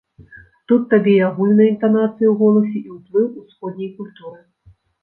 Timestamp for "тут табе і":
0.71-1.25